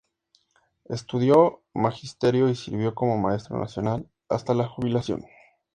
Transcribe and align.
Estudió 0.85 1.61
magisterio 1.75 2.49
y 2.49 2.55
sirvió 2.55 2.95
como 2.95 3.19
maestro 3.19 3.59
nacional 3.59 4.09
hasta 4.29 4.55
su 4.55 4.63
jubilación. 4.63 5.23